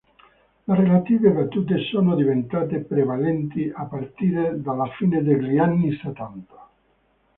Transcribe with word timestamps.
Le 0.69 0.73
relative 0.75 1.27
battute 1.29 1.77
sono 1.91 2.15
diventate 2.15 2.79
prevalenti 2.79 3.71
a 3.71 3.83
partire 3.83 4.59
dalla 4.59 4.87
fine 4.97 5.21
degli 5.21 5.59
anni 5.59 5.95
settanta. 6.01 6.67